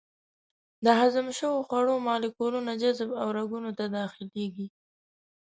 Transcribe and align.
د 0.83 0.85
هضم 0.99 1.27
شوو 1.37 1.65
خوړو 1.67 1.93
مالیکولونه 2.07 2.71
جذب 2.81 3.09
او 3.21 3.27
رګونو 3.37 3.69
ته 3.77 3.85
داخلېږي. 3.97 4.67